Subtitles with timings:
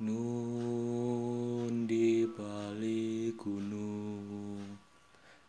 [0.00, 4.80] Nun di balik gunung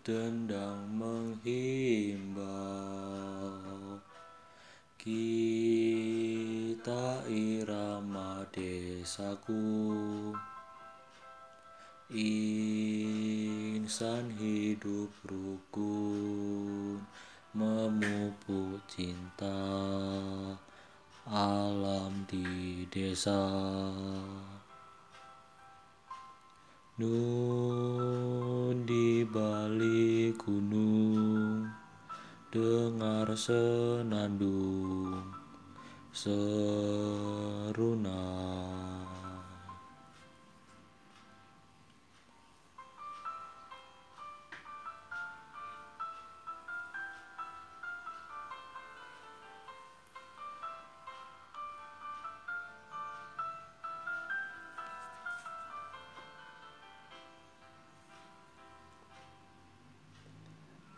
[0.00, 2.48] dendang menghimbau.
[4.96, 5.68] Kita
[7.28, 10.32] irama desaku.
[12.08, 12.72] Insan
[14.40, 17.04] hidup rukun
[17.52, 19.60] Memupuk cinta
[21.28, 23.44] alam di desa
[26.94, 31.66] Nun di balik gunung
[32.54, 35.26] Dengar senandung
[36.14, 36.54] serunai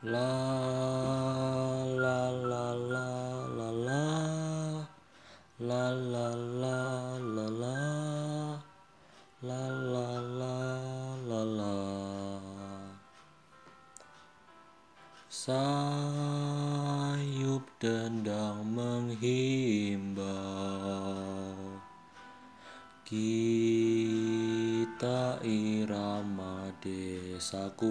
[0.06, 0.22] La
[1.98, 3.10] la la la
[3.58, 4.06] la la.
[5.58, 6.30] La la
[6.62, 8.62] la la la.
[9.42, 10.54] La la la
[11.26, 11.74] la la.
[15.26, 16.46] Sayup
[17.82, 20.30] dendang menghimbau.
[23.02, 23.58] Kita
[25.42, 27.90] irama desaku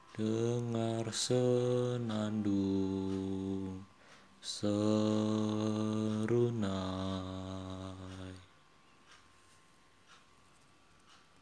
[0.17, 2.51] dengar senandung
[4.41, 5.60] ser